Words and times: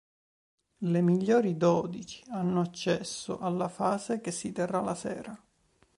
Le 0.79 1.01
migliori 1.01 1.57
dodici 1.57 2.23
hanno 2.31 2.61
accesso 2.61 3.37
alla 3.37 3.67
fase 3.69 4.19
che 4.19 4.31
si 4.31 4.51
terrà 4.51 4.81
la 4.81 4.95
sera. 4.95 5.39